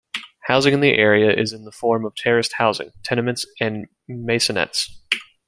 [0.45, 4.89] Housing in the area is in the form of terraced housing, tenements and maisonettes.